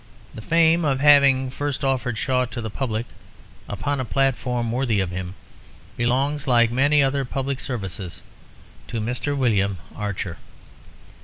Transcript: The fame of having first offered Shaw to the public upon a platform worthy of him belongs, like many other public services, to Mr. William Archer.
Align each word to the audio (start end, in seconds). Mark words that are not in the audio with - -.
The 0.33 0.41
fame 0.41 0.83
of 0.83 0.99
having 0.99 1.51
first 1.51 1.83
offered 1.83 2.17
Shaw 2.17 2.45
to 2.45 2.59
the 2.59 2.71
public 2.71 3.05
upon 3.69 3.99
a 3.99 4.03
platform 4.03 4.71
worthy 4.71 4.99
of 4.99 5.11
him 5.11 5.35
belongs, 5.95 6.47
like 6.47 6.71
many 6.71 7.03
other 7.03 7.23
public 7.23 7.59
services, 7.59 8.23
to 8.87 8.99
Mr. 8.99 9.37
William 9.37 9.77
Archer. 9.95 10.39